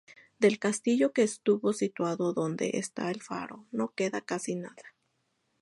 Del 0.39 0.57
castillo, 0.57 1.13
que 1.13 1.21
estuvo 1.21 1.73
situado 1.73 2.33
donde 2.33 2.71
está 2.73 3.11
el 3.11 3.21
faro, 3.21 3.67
no 3.71 3.93
queda 3.93 4.19
casi 4.21 4.55
nada. 4.55 4.95